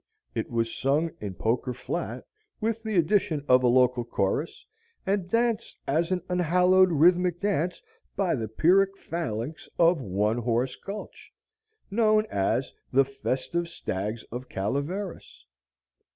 It 0.33 0.49
was 0.49 0.73
sung 0.75 1.11
in 1.19 1.35
Poker 1.35 1.75
Flat 1.75 2.25
with 2.59 2.81
the 2.81 2.95
addition 2.95 3.45
of 3.47 3.61
a 3.61 3.67
local 3.67 4.03
chorus, 4.03 4.65
and 5.05 5.29
danced 5.29 5.77
as 5.85 6.09
an 6.09 6.23
unhallowed 6.27 6.91
rhythmic 6.91 7.39
dance 7.39 7.83
by 8.15 8.33
the 8.33 8.47
Pyrrhic 8.47 8.97
phalanx 8.97 9.69
of 9.77 10.01
One 10.01 10.39
Horse 10.39 10.75
Gulch, 10.75 11.31
known 11.91 12.25
as 12.31 12.73
"The 12.91 13.05
Festive 13.05 13.69
Stags 13.69 14.23
of 14.31 14.49
Calaveras." 14.49 15.45